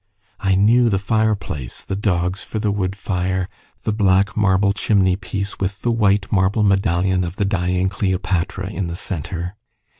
I 0.39 0.55
knew 0.55 0.89
the 0.89 0.97
fireplace 0.97 1.83
the 1.83 1.95
dogs 1.95 2.43
for 2.43 2.57
the 2.57 2.71
wood 2.71 2.95
fire 2.95 3.47
the 3.83 3.91
black 3.93 4.35
marble 4.35 4.73
chimney 4.73 5.15
piece 5.15 5.59
with 5.59 5.83
the 5.83 5.91
white 5.91 6.31
marble 6.31 6.63
medallion 6.63 7.23
of 7.23 7.35
the 7.35 7.45
dying 7.45 7.87
Cleopatra 7.87 8.71
in 8.71 8.87
the 8.87 8.95
centre. 8.95 9.55